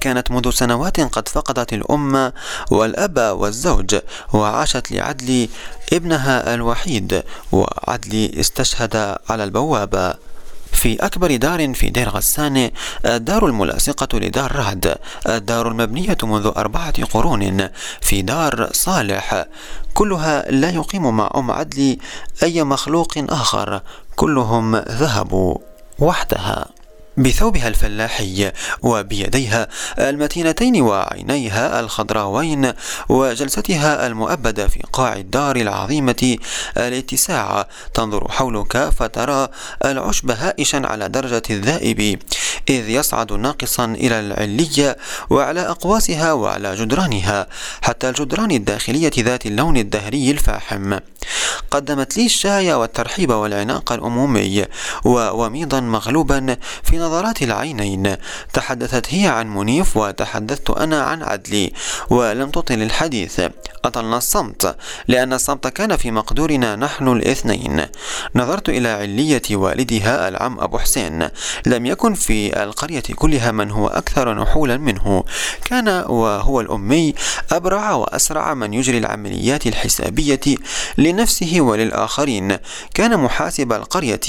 كانت 0.00 0.30
منذ 0.30 0.50
سنوات 0.50 1.00
قد 1.00 1.28
فقدت 1.28 1.72
الأم 1.72 2.32
والأب 2.70 3.18
والزوج 3.18 3.96
وعاشت 4.32 4.92
لعدلي 4.92 5.48
ابنها 5.92 6.54
الوحيد 6.54 7.22
وعدلي 7.52 8.40
استشهد 8.40 9.16
على 9.30 9.44
البوابة. 9.44 10.14
في 10.74 10.96
أكبر 11.00 11.36
دار 11.36 11.74
في 11.74 11.90
دير 11.90 12.08
غسان 12.08 12.70
الدار 13.04 13.46
الملاصقة 13.46 14.18
لدار 14.18 14.56
رعد 14.56 14.94
الدار 15.26 15.68
المبنية 15.68 16.16
منذ 16.22 16.52
أربعة 16.56 17.04
قرون 17.04 17.68
في 18.00 18.22
دار 18.22 18.68
صالح. 18.72 19.44
كلها 19.94 20.50
لا 20.50 20.70
يقيم 20.70 21.16
مع 21.16 21.30
أم 21.34 21.50
عدلي 21.50 21.98
أي 22.42 22.64
مخلوق 22.64 23.12
آخر 23.16 23.80
كلهم 24.16 24.76
ذهبوا 24.76 25.58
وحدها. 25.98 26.66
بثوبها 27.16 27.68
الفلاحي 27.68 28.52
وبيديها 28.82 29.68
المتينتين 29.98 30.82
وعينيها 30.82 31.80
الخضراوين 31.80 32.72
وجلستها 33.08 34.06
المؤبدة 34.06 34.68
في 34.68 34.80
قاع 34.92 35.16
الدار 35.16 35.56
العظيمة 35.56 36.36
الاتساع. 36.76 37.68
تنظر 37.94 38.30
حولك 38.30 38.88
فترى 38.88 39.48
العشب 39.84 40.30
هائشا 40.30 40.82
على 40.84 41.08
درجة 41.08 41.42
الذائب. 41.50 42.18
إذ 42.68 42.88
يصعد 42.88 43.32
ناقصا 43.32 43.84
إلى 43.84 44.20
العلية 44.20 44.96
وعلى 45.30 45.60
أقواسها 45.60 46.32
وعلى 46.32 46.76
جدرانها 46.76 47.46
حتى 47.82 48.08
الجدران 48.08 48.50
الداخلية 48.50 49.12
ذات 49.18 49.46
اللون 49.46 49.76
الدهري 49.76 50.30
الفاحم. 50.30 50.98
قدمت 51.70 52.16
لي 52.16 52.26
الشاي 52.26 52.72
والترحيب 52.72 53.30
والعناق 53.30 53.92
الأمومي 53.92 54.64
ووميضا 55.04 55.80
مغلوبا 55.80 56.56
في 56.82 56.98
نظرات 56.98 57.42
العينين. 57.42 58.16
تحدثت 58.52 59.14
هي 59.14 59.26
عن 59.26 59.54
منيف 59.54 59.96
وتحدثت 59.96 60.70
أنا 60.70 61.02
عن 61.02 61.22
عدلي 61.22 61.72
ولم 62.10 62.50
تطل 62.50 62.82
الحديث. 62.82 63.40
أطلنا 63.84 64.16
الصمت 64.16 64.76
لأن 65.08 65.32
الصمت 65.32 65.66
كان 65.66 65.96
في 65.96 66.10
مقدورنا 66.10 66.76
نحن 66.76 67.08
الاثنين. 67.08 67.86
نظرت 68.34 68.68
إلى 68.68 68.88
علية 68.88 69.42
والدها 69.50 70.28
العم 70.28 70.60
أبو 70.60 70.78
حسين. 70.78 71.28
لم 71.66 71.86
يكن 71.86 72.14
في 72.14 72.53
القرية 72.62 73.02
كلها 73.16 73.50
من 73.52 73.70
هو 73.70 73.86
أكثر 73.86 74.34
نحولا 74.34 74.76
منه. 74.76 75.24
كان 75.64 75.88
وهو 75.88 76.60
الأمي 76.60 77.14
أبرع 77.52 77.92
وأسرع 77.92 78.54
من 78.54 78.74
يجري 78.74 78.98
العمليات 78.98 79.66
الحسابية 79.66 80.40
لنفسه 80.98 81.60
وللآخرين. 81.60 82.58
كان 82.94 83.20
محاسب 83.20 83.72
القرية 83.72 84.20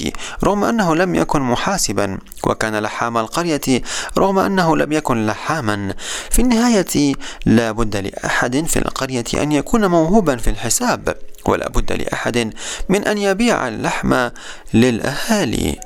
رغم 0.44 0.63
أنه 0.63 0.96
لم 0.96 1.15
يكن 1.15 1.41
محاسبا 1.41 2.17
وكان 2.44 2.75
لحام 2.75 3.17
القرية 3.17 3.82
رغم 4.17 4.39
أنه 4.39 4.77
لم 4.77 4.91
يكن 4.91 5.25
لحاما. 5.25 5.94
في 6.29 6.41
النهاية 6.41 7.13
لا 7.46 7.72
بد 7.72 7.98
لأحد 7.98 8.65
في 8.65 8.79
القرية 8.79 9.25
أن 9.34 9.51
يكون 9.51 9.86
موهوبا 9.86 10.36
في 10.36 10.50
الحساب 10.50 11.15
ولا 11.46 11.70
بد 11.70 11.91
لأحد 11.94 12.53
من 12.89 13.08
أن 13.08 13.17
يبيع 13.17 13.67
اللحم 13.67 14.29
للأهالي. 14.74 15.79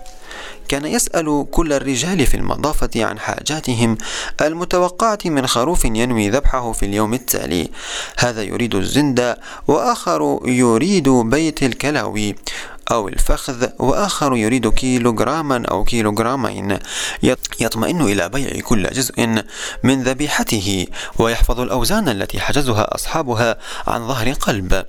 كان 0.69 0.85
يسأل 0.85 1.45
كل 1.51 1.73
الرجال 1.73 2.25
في 2.25 2.37
المضافة 2.37 2.89
عن 2.95 3.19
حاجاتهم 3.19 3.97
المتوقعة 4.41 5.19
من 5.25 5.47
خروف 5.47 5.85
ينوي 5.85 6.29
ذبحه 6.29 6.71
في 6.71 6.85
اليوم 6.85 7.13
التالي. 7.13 7.69
هذا 8.17 8.43
يريد 8.43 8.75
الزند 8.75 9.35
وآخر 9.67 10.39
يريد 10.45 11.09
بيت 11.09 11.63
الكلاوي. 11.63 12.35
أو 12.91 13.07
الفخذ 13.07 13.67
وآخر 13.79 14.35
يريد 14.35 14.67
كيلوغراما 14.67 15.65
أو 15.71 15.83
كيلوغرامين. 15.83 16.77
يطمئن 17.59 18.01
إلى 18.01 18.29
بيع 18.29 18.61
كل 18.61 18.87
جزء 18.87 19.43
من 19.83 20.03
ذبيحته 20.03 20.87
ويحفظ 21.19 21.59
الأوزان 21.59 22.09
التي 22.09 22.39
حجزها 22.39 22.95
أصحابها 22.95 23.57
عن 23.87 24.07
ظهر 24.07 24.31
قلب. 24.33 24.85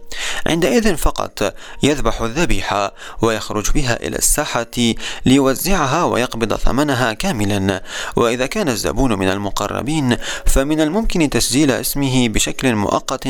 عندئذ 0.47 0.97
فقط 0.97 1.55
يذبح 1.83 2.21
الذبيحة 2.21 2.95
ويخرج 3.23 3.71
بها 3.71 4.07
إلى 4.07 4.17
الساحة 4.17 4.95
ليوزعها 5.27 6.05
ويقبض 6.05 6.55
ثمنها 6.55 7.13
كاملا. 7.13 7.83
وإذا 8.17 8.47
كان 8.47 8.69
الزبون 8.69 9.19
من 9.19 9.29
المقربين 9.29 10.17
فمن 10.47 10.81
الممكن 10.81 11.31
تسجيل 11.31 11.71
اسمه 11.71 12.29
بشكل 12.29 12.75
مؤقت 12.75 13.29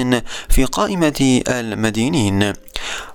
في 0.49 0.65
قائمة 0.65 1.43
المدينين. 1.49 2.53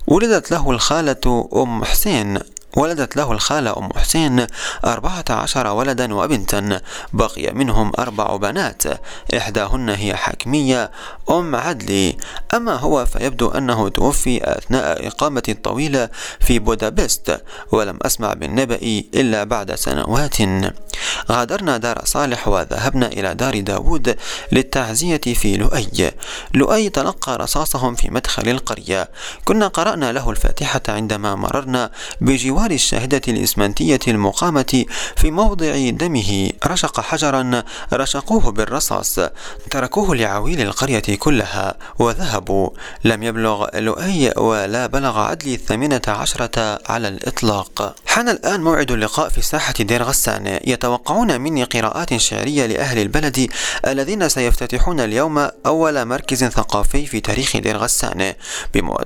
ولدت 0.08 0.52
له 0.52 0.72
الخالة 0.72 1.50
أم 1.56 1.84
حسين. 1.84 2.40
ولدت 2.76 3.18
له 3.18 3.32
الخالة 3.32 3.78
أم 3.78 3.90
حسين 3.96 4.48
أربعة 4.86 5.26
عشر 5.30 5.68
ولدا 5.68 6.14
وبنتا 6.14 6.82
بقي 7.14 7.52
منهم 7.52 7.92
أربع 8.00 8.36
بنات 8.36 8.84
إحداهن 9.38 9.90
هي 9.90 10.16
حكمية 10.16 10.92
أم 11.30 11.56
عدلي. 11.56 12.18
أما 12.54 12.76
هو 12.76 13.06
فيبدو 13.06 13.50
أنه 13.50 13.90
توفي 13.90 14.58
أثناء 14.58 15.08
إقامة 15.08 15.56
طويلة 15.64 16.10
في 16.40 16.60
بودابست 16.60 17.42
ولم 17.72 18.00
أسمع 18.02 18.34
بالنبأ 18.34 18.80
إلا 19.14 19.44
بعد 19.44 19.76
سنوات. 19.76 20.38
غادرنا 21.32 21.78
دار 21.78 22.02
صالح 22.06 22.48
وذهبنا 22.48 23.08
إلى 23.08 23.34
دار 23.36 23.60
داود 23.60 24.16
للتعزية 24.52 25.18
في 25.18 25.58
لؤي. 25.58 26.12
لؤي 26.54 26.90
تلقى 26.90 27.38
رصاصهم 27.38 27.96
في 27.96 28.10
مدخل 28.12 28.50
القرية. 28.50 29.10
كنا 29.46 29.68
قرأنا 29.68 30.12
له 30.12 30.30
الفاتحة 30.30 30.82
عندما 30.90 31.36
مررنا 31.36 31.92
بجوار 32.22 32.65
الشاهدة 32.72 33.22
الإسمنتية 33.28 34.00
المقامة 34.08 34.86
في 35.16 35.32
موضع 35.32 35.90
دمه. 35.90 36.50
رشق 36.68 37.00
حجرا 37.00 37.64
رشقوه 37.94 38.52
بالرصاص. 38.52 39.20
تركوه 39.72 40.16
لعويل 40.16 40.62
القرية 40.62 41.16
كلها 41.20 41.76
وذهبوا. 42.00 42.70
لم 43.04 43.24
يبلغ 43.24 43.80
لؤي 43.80 44.32
ولا 44.38 44.88
بلغ 44.88 45.20
عدلي 45.20 45.56
الثامنة 45.56 46.02
عشرة 46.08 46.80
على 46.86 47.08
الإطلاق. 47.08 47.96
حان 48.16 48.30
الآن 48.30 48.62
موعد 48.62 48.92
اللقاء 48.92 49.30
في 49.30 49.42
ساحة 49.42 49.74
دير 49.80 50.04
غسان 50.04 50.60
يتوقعون 50.68 51.42
مني 51.42 51.64
قراءات 51.64 52.18
شعرية 52.18 52.66
لأهل 52.66 53.00
البلد 53.00 53.48
الذين 53.88 54.30
سيفتتحون 54.30 55.00
اليوم 55.00 55.50
أول 55.66 56.06
مركز 56.06 56.44
ثقافي 56.44 57.06
في 57.06 57.20
تاريخ 57.20 57.58
دير 57.58 57.78
غسان 57.78 58.34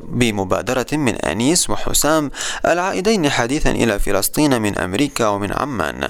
بمبادرة 0.04 0.86
من 0.92 1.16
أنيس 1.16 1.70
وحسام 1.70 2.32
العائدين 2.66 3.30
حديثا 3.30 3.72
إلى 3.72 4.00
فلسطين 4.00 4.62
من 4.62 4.78
أمريكا 4.78 5.28
ومن 5.28 5.54
عمان. 5.54 6.10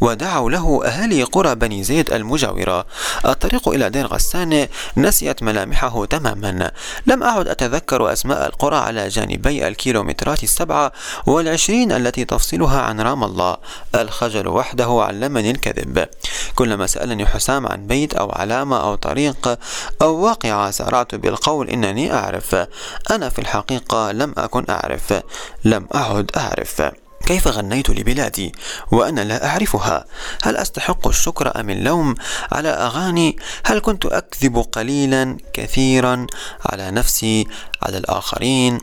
ودعوا 0.00 0.50
له 0.50 0.86
أهالي 0.86 1.22
قرى 1.22 1.54
بني 1.54 1.84
زيد 1.84 2.12
المجاورة. 2.12 2.86
الطريق 3.24 3.68
إلى 3.68 3.90
دير 3.90 4.06
غسان 4.06 4.68
نسيت 4.96 5.42
ملامحه 5.42 6.04
تماما. 6.04 6.70
لم 7.06 7.22
أعد 7.22 7.48
أتذكر 7.48 8.12
أسماء 8.12 8.46
القرى 8.46 8.76
على 8.76 9.08
جانبي 9.08 9.68
الكيلومترات 9.68 10.42
السبعة 10.42 10.92
والعشرين 11.26 11.92
التي 11.92 12.24
تفصلها 12.40 12.80
عن 12.80 13.00
رام 13.00 13.24
الله. 13.24 13.56
الخجل 13.94 14.48
وحده 14.48 14.88
علمني 15.06 15.50
الكذب. 15.50 16.08
كلما 16.54 16.86
سألني 16.86 17.26
حسام 17.26 17.66
عن 17.66 17.86
بيت 17.86 18.14
أو 18.14 18.32
علامة 18.32 18.80
أو 18.80 18.94
طريق 18.94 19.58
أو 20.02 20.14
واقعة 20.16 20.70
سأرعت 20.70 21.14
بالقول 21.14 21.70
إنني 21.70 22.14
أعرف. 22.14 22.66
أنا 23.10 23.28
في 23.28 23.38
الحقيقة 23.38 24.12
لم 24.12 24.34
أكن 24.38 24.64
أعرف. 24.70 25.22
لم 25.64 25.88
أعد 25.94 26.30
أعرف. 26.36 26.82
كيف 27.30 27.48
غنيت 27.48 27.90
لبلادي 27.90 28.52
وأنا 28.92 29.20
لا 29.20 29.46
أعرفها؟ 29.46 30.04
هل 30.42 30.56
أستحق 30.56 31.08
الشكر 31.08 31.60
أم 31.60 31.70
اللوم 31.70 32.14
على 32.52 32.68
أغاني؟ 32.68 33.36
هل 33.64 33.78
كنت 33.78 34.06
أكذب 34.06 34.58
قليلا 34.72 35.36
كثيرا 35.52 36.26
على 36.66 36.90
نفسي 36.90 37.46
على 37.82 37.98
الآخرين؟ 37.98 38.78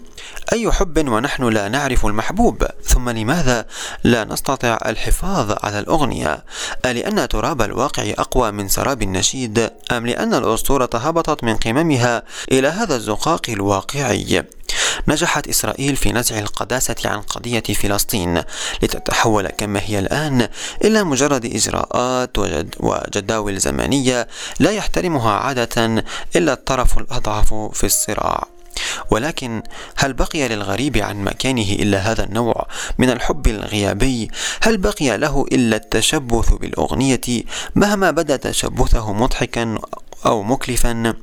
أي 0.54 0.72
حب 0.72 1.08
ونحن 1.08 1.44
لا 1.44 1.68
نعرف 1.68 2.06
المحبوب 2.06 2.68
ثم 2.84 3.10
لماذا 3.10 3.66
لا 4.04 4.24
نستطيع 4.24 4.77
الحفاظ 4.86 5.56
على 5.63 5.80
الأغنية؟ 5.80 6.46
ألأن 6.86 7.27
تراب 7.27 7.62
الواقع 7.62 8.04
أقوى 8.18 8.51
من 8.51 8.68
سراب 8.68 9.01
النشيد؟ 9.01 9.72
أم 9.92 10.06
لأن 10.08 10.34
الأسطورة 10.34 10.89
هبطت 10.94 11.44
من 11.44 11.56
قممها 11.56 12.24
إلى 12.51 12.68
هذا 12.68 12.96
الزقاق 12.96 13.42
الواقعي؟ 13.50 14.44
نجحت 15.08 15.48
إسرائيل 15.48 15.96
في 15.96 16.12
نزع 16.12 16.39
القداسة 16.39 16.96
عن 17.06 17.22
قضية 17.22 17.60
فلسطين 17.60 18.42
لتتحول 18.84 19.48
كما 19.48 19.82
هي 19.84 20.00
الآن 20.00 20.48
إلى 20.84 21.04
مجرد 21.04 21.46
إجراءات 21.46 22.38
وجد 22.38 22.75
وجداول 22.80 23.58
زمنية 23.58 24.27
لا 24.60 24.72
يحترمها 24.72 25.32
عادة 25.32 26.04
إلا 26.36 26.54
الطرف 26.54 26.98
الأضعف 26.98 27.54
في 27.54 27.84
الصراع 27.84 28.48
ولكن 29.12 29.63
هل 29.95 30.13
بقي 30.13 30.48
للغريب 30.48 30.98
عن 30.98 31.24
مكانه 31.24 31.72
إلا 31.72 31.98
هذا 31.98 32.24
النوع 32.24 32.67
من 32.98 33.10
الحب 33.10 33.48
الغيابي؟ 33.48 34.32
هل 34.62 34.78
بقي 34.78 35.17
له 35.17 35.45
إلا 35.52 35.76
التشبث 35.76 36.54
بالأغنية 36.54 37.43
مهما 37.76 38.12
بدأ 38.12 38.36
تشبثه 38.36 39.13
مضحكا 39.13 39.80
أو 40.25 40.43
مكلفا. 40.43 41.13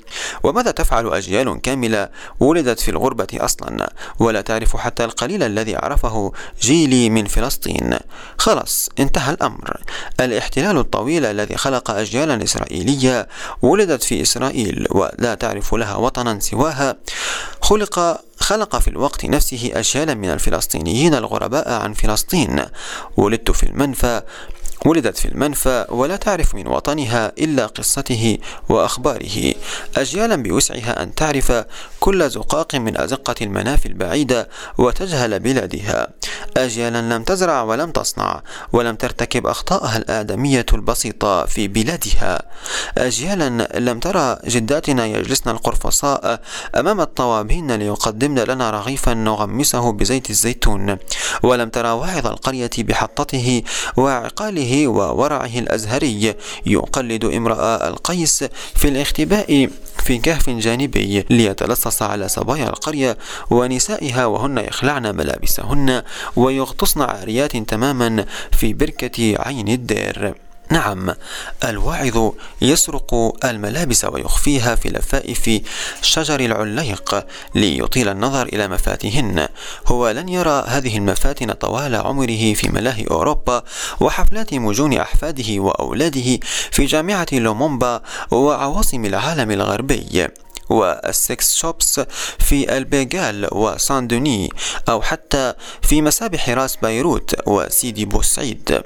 وماذا 0.42 0.70
تفعل 0.70 1.14
أجيال 1.14 1.60
كاملة 1.60 2.08
ولدت 2.40 2.80
في 2.80 2.90
الغربة 2.90 3.26
أصلا؟ 3.34 3.92
ولا 4.18 4.40
تعرف 4.40 4.76
حتى 4.76 5.04
القليل 5.04 5.42
الذي 5.42 5.76
عرفه 5.76 6.32
جيلي 6.60 7.10
من 7.10 7.24
فلسطين. 7.24 7.98
خلاص 8.38 8.88
انتهى 8.98 9.34
الأمر. 9.34 9.80
الاحتلال 10.20 10.78
الطويل 10.78 11.24
الذي 11.26 11.56
خلق 11.56 11.90
أجيالا 11.90 12.44
إسرائيلية 12.44 13.28
ولدت 13.62 14.02
في 14.02 14.22
إسرائيل 14.22 14.86
ولا 14.90 15.34
تعرف 15.34 15.74
لها 15.74 15.96
وطنا 15.96 16.40
سواها 16.40 16.96
خلق 17.62 18.20
خلق 18.40 18.78
في 18.78 18.88
الوقت 18.88 19.24
نفسه 19.24 19.70
أجيالا 19.74 20.14
من 20.14 20.30
الفلسطينيين 20.30 21.14
الغرباء 21.14 21.72
عن 21.72 21.92
فلسطين. 21.92 22.64
ولدت 23.16 23.50
في 23.50 23.62
المنفى 23.62 24.22
ولدت 24.84 25.18
في 25.18 25.28
المنفى 25.28 25.86
ولا 25.88 26.16
تعرف 26.16 26.54
من 26.54 26.66
وطنها 26.66 27.32
إلا 27.38 27.66
قصته 27.66 28.38
وأخباره. 28.68 29.54
أجيالا 29.96 30.36
بوسعها 30.36 31.02
أن 31.02 31.14
تعرف 31.14 31.64
كل 32.00 32.30
زقاق 32.30 32.74
من 32.74 33.00
أزقة 33.00 33.34
المنافي 33.42 33.86
البعيدة 33.86 34.48
وتجهل 34.78 35.40
بلادها. 35.40 36.08
أجيالا 36.56 37.14
لم 37.14 37.22
تزرع 37.22 37.62
ولم 37.62 37.90
تصنع 37.90 38.42
ولم 38.72 38.96
ترتكب 38.96 39.46
أخطاءها 39.46 39.96
الآدمية 39.96 40.66
البسيطة 40.72 41.46
في 41.46 41.68
بلادها. 41.68 42.42
أجيالا 42.98 43.68
لم 43.78 44.00
ترى 44.00 44.38
جداتنا 44.46 45.06
يجلسن 45.06 45.50
القرفصاء 45.50 46.40
أمام 46.76 47.00
الطوابين 47.00 47.72
ليقدمن 47.72 48.38
لنا 48.38 48.70
رغيفا 48.70 49.14
نغمسه 49.14 49.92
بزيت 49.92 50.30
الزيتون. 50.30 50.96
ولم 51.42 51.68
ترى 51.68 51.90
واعظ 51.90 52.26
القرية 52.26 52.70
بحطته 52.78 53.62
وعقاله 53.96 54.73
وورعه 54.74 55.58
الأزهري 55.58 56.34
يقلد 56.66 57.24
امرأة 57.24 57.88
القيس 57.88 58.44
في 58.74 58.88
الاختباء 58.88 59.68
في 60.04 60.18
كهف 60.18 60.50
جانبي 60.50 61.24
ليتلصص 61.30 62.02
على 62.02 62.28
صبايا 62.28 62.68
القرية 62.68 63.18
ونسائها 63.50 64.26
وهن 64.26 64.58
يخلعن 64.58 65.16
ملابسهن 65.16 66.02
ويغطسن 66.36 67.02
عاريات 67.02 67.56
تماما 67.56 68.24
في 68.52 68.72
بركة 68.72 69.34
عين 69.38 69.68
الدير. 69.68 70.34
نعم 70.70 71.14
الواعظ 71.64 72.30
يسرق 72.62 73.14
الملابس 73.44 74.04
ويخفيها 74.04 74.74
في 74.74 74.88
لفائف 74.88 75.60
شجر 76.02 76.40
العليق 76.40 77.26
ليطيل 77.54 78.08
النظر 78.08 78.46
إلى 78.46 78.68
مفاتهن 78.68 79.48
هو 79.86 80.10
لن 80.10 80.28
يرى 80.28 80.64
هذه 80.66 80.98
المفاتن 80.98 81.52
طوال 81.52 81.94
عمره 81.94 82.54
في 82.54 82.68
ملاهي 82.68 83.04
أوروبا 83.10 83.62
وحفلات 84.00 84.54
مجون 84.54 84.94
أحفاده 84.98 85.60
وأولاده 85.60 86.38
في 86.70 86.84
جامعة 86.86 87.26
لومومبا 87.32 88.02
وعواصم 88.30 89.04
العالم 89.04 89.50
الغربي. 89.50 90.28
وال 90.70 91.05
sex 91.05 91.56
shops 91.56 92.00
في 92.38 92.76
البيغال 92.76 93.48
وسان 93.52 94.06
دوني 94.06 94.50
أو 94.88 95.02
حتى 95.02 95.54
في 95.82 96.02
مسابح 96.02 96.48
راس 96.48 96.76
بيروت 96.76 97.34
وسيدي 97.46 98.04
بوسعيد. 98.04 98.82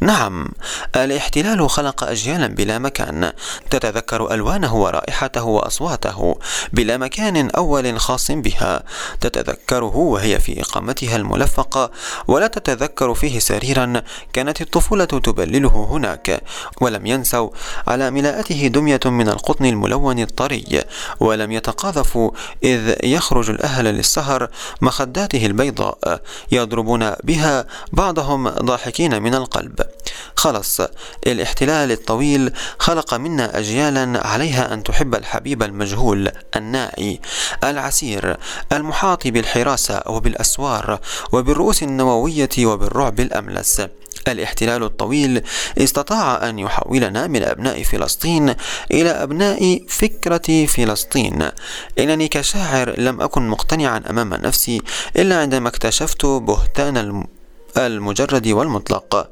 نعم 0.00 0.48
الاحتلال 0.96 1.70
خلق 1.70 2.04
أجيالا 2.04 2.46
بلا 2.46 2.78
مكان. 2.78 3.32
تتذكر 3.70 4.34
ألوانه 4.34 4.76
ورائحته 4.76 5.44
وأصواته 5.44 6.38
بلا 6.72 6.96
مكان 6.96 7.50
أول 7.50 8.00
خاص 8.00 8.30
بها. 8.30 8.82
تتذكره 9.20 9.96
وهي 9.96 10.40
في 10.40 10.60
إقامتها 10.60 11.16
الملفقة 11.16 11.90
ولا 12.28 12.46
تتذكر 12.46 13.14
فيه 13.14 13.38
سريرا 13.38 14.02
كانت 14.32 14.60
الطفولة 14.60 15.04
تبلله 15.04 15.88
هناك. 15.90 16.42
ولم 16.80 17.06
ينسوا 17.06 17.50
على 17.86 18.10
ملاءته 18.10 18.66
دمية 18.66 19.00
من 19.04 19.28
القطن 19.28 19.64
الملون 19.64 20.18
الطري 20.18 20.82
ولم 21.22 21.52
يتقاذفوا 21.52 22.30
إذ 22.64 22.94
يخرج 23.04 23.50
الأهل 23.50 23.84
للسهر 23.84 24.48
مخداته 24.80 25.46
البيضاء 25.46 26.20
يضربون 26.52 27.12
بها 27.24 27.66
بعضهم 27.92 28.48
ضاحكين 28.48 29.22
من 29.22 29.34
القلب. 29.34 29.80
خلص 30.36 30.80
الاحتلال 31.26 31.92
الطويل 31.92 32.52
خلق 32.78 33.14
منا 33.14 33.58
أجيالا 33.58 34.26
عليها 34.26 34.74
أن 34.74 34.82
تحب 34.82 35.14
الحبيب 35.14 35.62
المجهول 35.62 36.30
النائي 36.56 37.20
العسير 37.64 38.36
المحاط 38.72 39.26
بالحراسة 39.26 40.02
وبالأسوار 40.06 41.00
وبالرؤوس 41.32 41.82
النووية 41.82 42.48
وبالرعب 42.58 43.20
الأملس. 43.20 43.82
الاحتلال 44.28 44.82
الطويل 44.82 45.42
استطاع 45.78 46.48
أن 46.48 46.58
يحولنا 46.58 47.26
من 47.26 47.42
أبناء 47.42 47.82
فلسطين 47.82 48.54
إلى 48.90 49.10
أبناء 49.10 49.80
فكرة 49.88 50.66
فلسطين. 50.66 51.48
إنني 51.98 52.28
كشاعر 52.28 53.00
لم 53.00 53.20
أكن 53.20 53.48
مقتنعا 53.48 54.02
أمام 54.10 54.34
نفسي 54.34 54.82
إلا 55.16 55.40
عندما 55.40 55.68
اكتشفت 55.68 56.26
بهتان 56.26 56.96
المجرد 57.76 58.48
والمطلق. 58.48 59.30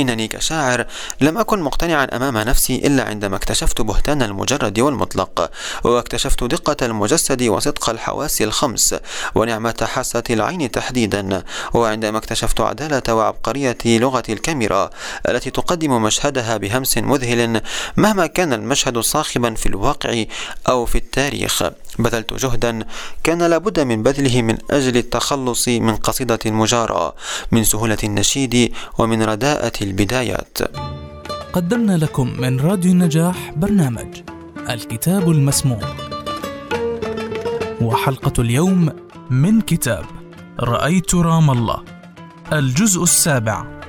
إنني 0.00 0.28
كشاعر 0.28 0.86
لم 1.20 1.38
أكن 1.38 1.60
مقتنعا 1.62 2.04
أمام 2.04 2.38
نفسي 2.38 2.76
إلا 2.76 3.04
عندما 3.04 3.36
اكتشفت 3.36 3.80
بهتان 3.80 4.22
المجرد 4.22 4.80
والمطلق 4.80 5.50
واكتشفت 5.84 6.44
دقة 6.44 6.86
المجسد 6.86 7.42
وصدق 7.42 7.90
الحواس 7.90 8.42
الخمس 8.42 8.94
ونعمة 9.34 9.88
حاسة 9.94 10.22
العين 10.30 10.70
تحديدا 10.70 11.42
وعندما 11.74 12.18
اكتشفت 12.18 12.60
عدالة 12.60 13.14
وعبقرية 13.14 13.78
لغة 13.86 14.22
الكاميرا 14.28 14.90
التي 15.28 15.50
تقدم 15.50 16.02
مشهدها 16.02 16.56
بهمس 16.56 16.98
مذهل 16.98 17.60
مهما 17.96 18.26
كان 18.26 18.52
المشهد 18.52 18.98
صاخبا 18.98 19.54
في 19.54 19.66
الواقع 19.66 20.24
أو 20.68 20.86
في 20.86 20.98
التاريخ. 20.98 21.62
بذلت 21.98 22.34
جهدا 22.34 22.84
كان 23.24 23.42
لابد 23.42 23.80
من 23.80 24.02
بذله 24.02 24.42
من 24.42 24.58
أجل 24.70 24.96
التخلص 24.96 25.68
من 25.68 25.96
قصيدة 25.96 26.38
مجارة 26.46 27.14
من 27.52 27.64
سهولة 27.82 27.98
النشيد 28.04 28.72
ومن 28.98 29.22
رداءة 29.22 29.72
البدايات. 29.82 30.58
قدمنا 31.52 31.96
لكم 31.96 32.40
من 32.40 32.60
راديو 32.60 32.92
النجاح 32.92 33.52
برنامج 33.56 34.22
الكتاب 34.70 35.30
المسموع. 35.30 35.80
وحلقة 37.80 38.42
اليوم 38.42 38.88
من 39.30 39.60
كتاب 39.60 40.04
رأيت 40.60 41.14
رام 41.14 41.50
الله 41.50 41.82
الجزء 42.52 43.02
السابع. 43.02 43.81